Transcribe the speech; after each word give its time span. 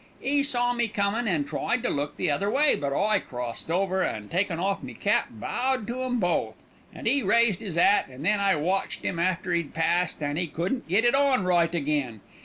'E 0.23 0.41
saw 0.41 0.73
me 0.73 0.87
comin' 0.87 1.27
and 1.27 1.45
tried 1.45 1.83
to 1.83 1.89
look 1.89 2.17
the 2.17 2.31
other 2.31 2.49
way, 2.49 2.73
but 2.73 2.91
I 2.91 3.19
crossed 3.19 3.69
over, 3.69 4.01
and 4.01 4.31
takin' 4.31 4.59
off 4.59 4.81
me 4.81 4.95
cap 4.95 5.27
bowed 5.29 5.85
to 5.85 6.01
'em 6.01 6.19
both, 6.19 6.57
and 6.91 7.07
'e 7.07 7.21
raised 7.21 7.61
'is 7.61 7.77
'at, 7.77 8.07
and 8.07 8.25
then 8.25 8.39
I 8.39 8.55
watched 8.55 9.05
'im 9.05 9.19
after 9.19 9.53
'e'd 9.53 9.75
passed, 9.75 10.23
and 10.23 10.39
'e 10.39 10.47
couldn't 10.47 10.87
get 10.87 11.05
it 11.05 11.13
on 11.13 11.43
right 11.43 11.75
again. 11.75 12.21